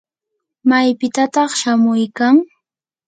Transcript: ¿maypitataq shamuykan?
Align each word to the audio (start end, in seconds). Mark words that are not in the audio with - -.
¿maypitataq 0.69 1.49
shamuykan? 1.59 2.35